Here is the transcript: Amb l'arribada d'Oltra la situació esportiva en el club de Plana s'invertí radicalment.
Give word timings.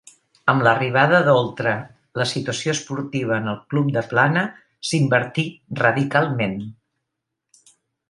Amb 0.51 0.63
l'arribada 0.67 1.19
d'Oltra 1.27 1.73
la 2.21 2.27
situació 2.31 2.75
esportiva 2.79 3.37
en 3.43 3.53
el 3.53 3.61
club 3.75 3.93
de 3.99 4.05
Plana 4.15 4.49
s'invertí 4.91 5.49
radicalment. 5.85 6.61